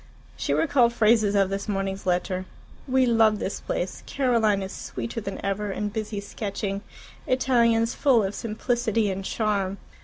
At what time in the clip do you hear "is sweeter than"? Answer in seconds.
4.63-5.39